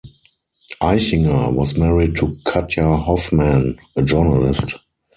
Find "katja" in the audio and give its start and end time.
2.43-2.97